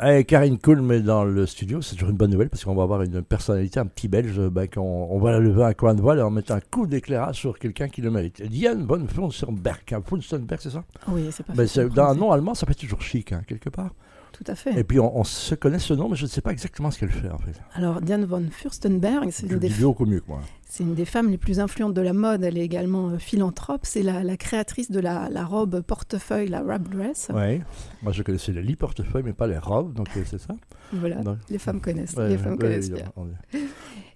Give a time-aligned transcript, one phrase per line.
[0.00, 2.84] Hey, Karine Kulm est dans le studio, c'est toujours une bonne nouvelle parce qu'on va
[2.84, 6.00] avoir une personnalité, un petit belge, ben, qu'on, on va la lever un coin de
[6.00, 8.40] voile et en mettre un coup d'éclairage sur quelqu'un qui le mérite.
[8.40, 10.84] Diane von Funstenberg, hein, c'est ça?
[11.08, 13.42] Oui, c'est pas facile c'est, Dans un nom allemand, ça peut être toujours chic, hein,
[13.44, 13.90] quelque part.
[14.32, 14.78] Tout à fait.
[14.78, 16.98] Et puis on, on se connaît ce nom, mais je ne sais pas exactement ce
[16.98, 17.52] qu'elle fait en fait.
[17.74, 20.40] Alors, Diane von Furstenberg, c'est une, des, dis beaucoup mieux que moi.
[20.68, 22.44] c'est une des femmes les plus influentes de la mode.
[22.44, 23.80] Elle est également euh, philanthrope.
[23.84, 27.30] C'est la, la créatrice de la, la robe portefeuille, la wrap dress.
[27.34, 27.62] Ouais.
[28.02, 30.54] Moi, je connaissais les lits portefeuilles, mais pas les robes, donc euh, c'est ça.
[30.92, 32.14] Voilà, Donc, les femmes connaissent.
[32.14, 33.10] ouais, les femmes ouais, connaissent bien.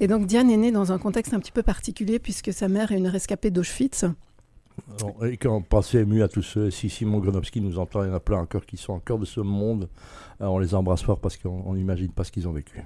[0.00, 2.92] Et donc, Diane est née dans un contexte un petit peu particulier puisque sa mère
[2.92, 4.04] est une rescapée d'Auschwitz.
[5.24, 8.10] Et quand on pensait ému à tous ceux, si Simon Gronowski nous entend, il y
[8.10, 9.88] en a plein encore qui sont encore de ce monde.
[10.40, 12.82] Euh, on les embrasse fort parce qu'on on n'imagine pas ce qu'ils ont vécu.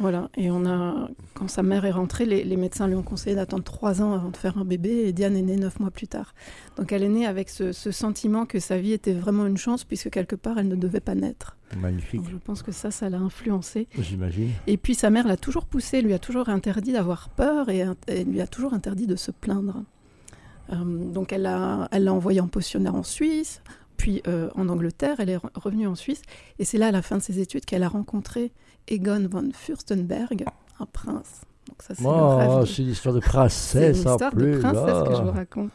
[0.00, 3.34] Voilà, et on a, quand sa mère est rentrée, les, les médecins lui ont conseillé
[3.34, 6.06] d'attendre trois ans avant de faire un bébé, et Diane est née neuf mois plus
[6.06, 6.34] tard.
[6.76, 9.82] Donc elle est née avec ce, ce sentiment que sa vie était vraiment une chance,
[9.82, 11.56] puisque quelque part, elle ne devait pas naître.
[11.80, 13.88] Magnifique, Donc je pense que ça, ça l'a influencée.
[13.98, 14.50] j'imagine.
[14.68, 18.22] Et puis sa mère l'a toujours poussée, lui a toujours interdit d'avoir peur, et, et
[18.22, 19.82] lui a toujours interdit de se plaindre.
[20.70, 20.74] Euh,
[21.12, 23.62] donc elle l'a elle l'a envoyée en pensionnaire en Suisse,
[23.96, 26.22] puis euh, en Angleterre, elle est re- revenue en Suisse,
[26.58, 28.52] et c'est là, à la fin de ses études, qu'elle a rencontré
[28.86, 30.44] Egon von Fürstenberg,
[30.80, 31.42] un prince.
[31.68, 34.58] Donc ça, c'est Oh, de- une histoire de c'est une princesse en histoire de plus.
[34.60, 35.32] princesse que je vous ah.
[35.32, 35.70] raconte.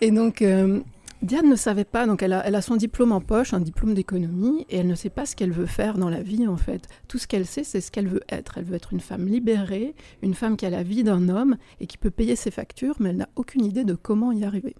[0.00, 0.80] Et donc, euh,
[1.22, 4.76] Diane ne savait pas, donc elle a, son diplôme en poche, un diplôme d'économie, et
[4.76, 6.88] elle ne sait pas ce qu'elle veut faire dans la vie, en fait.
[7.08, 8.58] Tout ce qu'elle sait, c'est ce qu'elle veut être.
[8.58, 11.86] Elle veut être une femme libérée, une femme qui a la vie d'un homme et
[11.86, 14.76] qui peut payer ses factures, mais elle n'a aucune idée de comment y arriver.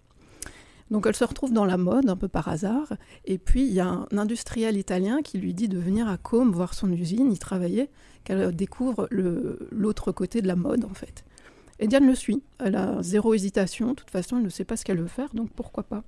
[0.91, 2.93] Donc elle se retrouve dans la mode, un peu par hasard,
[3.25, 6.53] et puis il y a un industriel italien qui lui dit de venir à Côme
[6.53, 7.91] voir son usine, y travailler,
[8.25, 11.25] qu'elle découvre l'autre côté de la mode, en fait.
[11.79, 12.43] Et Diane le suit.
[12.59, 13.89] Elle a zéro hésitation.
[13.89, 16.05] De toute façon, elle ne sait pas ce qu'elle veut faire, donc pourquoi pas.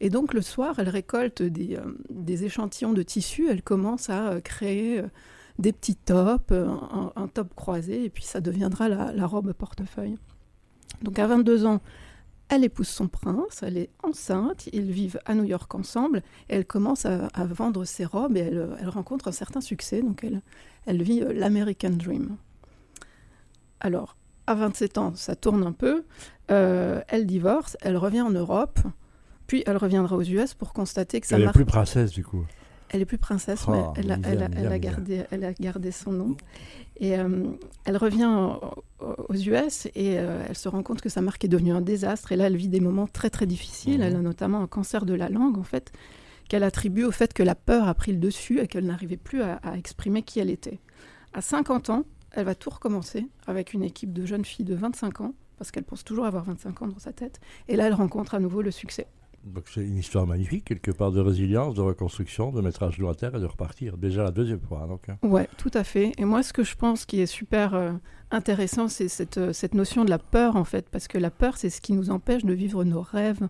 [0.00, 3.48] Et donc le soir, elle récolte des, euh, échantillons de tissu.
[3.48, 5.08] Elle commence à euh, créer euh,
[5.58, 10.16] des petits tops, un, top croisé, et puis ça deviendra la, robe portefeuille.
[11.02, 11.82] Donc à 22 ans,
[12.48, 16.64] elle épouse son prince, elle est enceinte, ils vivent à New York ensemble, et elle
[16.64, 20.40] commence à, vendre ses robes, et elle, rencontre un certain succès, donc elle,
[20.86, 22.36] elle vit l'American Dream.
[23.80, 24.16] Alors,
[24.50, 26.04] à 27 ans, ça tourne un peu.
[26.50, 28.80] Euh, elle divorce, elle revient en Europe,
[29.46, 31.56] puis elle reviendra aux US pour constater que ça Elle est marche.
[31.56, 32.44] plus princesse du coup.
[32.92, 34.78] Elle est plus princesse, Oh, mais elle a, Lisa, elle a- Lisa, elle a Lisa.
[34.78, 36.36] gardé, elle a gardé son nom.
[36.96, 37.44] Et euh,
[37.84, 41.44] elle revient au- au- aux US et euh, elle se rend compte que sa marque
[41.44, 42.32] est devenue un désastre.
[42.32, 43.98] Et là, elle vit des moments très très difficiles.
[43.98, 44.02] Mhm.
[44.06, 45.92] Elle a notamment un cancer de la langue, en fait,
[46.48, 49.40] qu'elle attribue au fait que la peur a pris le dessus et qu'elle n'arrivait plus
[49.42, 50.80] à, à exprimer qui elle était.
[51.32, 55.20] À 50 ans, elle va tout recommencer avec une équipe de jeunes filles de 25
[55.20, 57.40] ans, parce qu'elle pense toujours avoir 25 ans dans sa tête.
[57.68, 59.06] Et là, elle rencontre à nouveau le succès.
[59.44, 63.08] Donc c'est une histoire magnifique, quelque part de résilience, de reconstruction, de mettre à genoux
[63.08, 63.96] à terre et de repartir.
[63.96, 64.86] Déjà la deuxième fois.
[64.86, 65.16] Donc, hein.
[65.22, 66.12] Ouais, tout à fait.
[66.18, 67.92] Et moi, ce que je pense qui est super euh,
[68.30, 71.56] intéressant, c'est cette, euh, cette notion de la peur, en fait, parce que la peur,
[71.56, 73.48] c'est ce qui nous empêche de vivre nos rêves,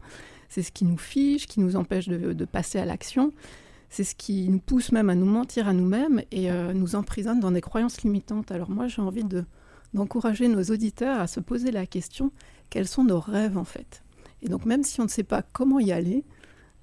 [0.48, 3.32] c'est ce qui nous fige, qui nous empêche de, de passer à l'action,
[3.91, 7.41] c'est ce qui nous pousse même à nous mentir à nous-mêmes et euh, nous emprisonne
[7.41, 8.51] dans des croyances limitantes.
[8.53, 9.45] Alors moi, j'ai envie de,
[9.95, 12.31] d'encourager nos auditeurs à se poser la question,
[12.71, 14.03] quels sont nos rêves, en fait?
[14.43, 16.25] Et donc, même si on ne sait pas comment y aller,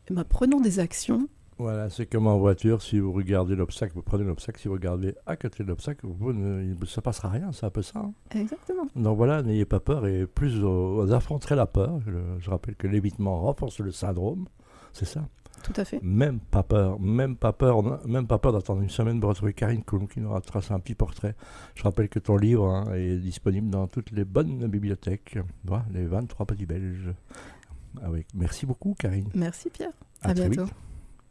[0.10, 4.04] eh ben, prenons des actions Voilà, c'est comme en voiture, si vous regardez l'obstacle, vous
[4.04, 7.66] prenez l'obstacle, si vous regardez à côté de l'obstacle, vous ne, ça passera rien, c'est
[7.66, 8.00] un peu ça.
[8.00, 8.12] hein.
[8.36, 8.86] Exactement.
[8.96, 12.00] Donc voilà, n'ayez pas peur et plus vous, vous affronterez la peur.
[12.06, 14.46] Je, je rappelle que l'évitement renforce le syndrome,
[14.94, 15.28] c'est ça.
[15.64, 16.02] Tout à fait.
[16.02, 19.84] Même pas peur, même pas peur, même pas peur d'attendre une semaine pour retrouver Karine
[19.84, 21.36] Coulomb qui nous a tracé un petit portrait.
[21.76, 26.06] Je rappelle que ton livre hein, est disponible dans toutes les bonnes bibliothèques, Voilà, les
[26.06, 27.14] 23 petits belges.
[28.02, 28.26] Ah oui.
[28.34, 29.30] Merci beaucoup Karine.
[29.34, 29.92] Merci Pierre.
[30.22, 30.66] À, bientôt.
[30.66, 30.74] vite.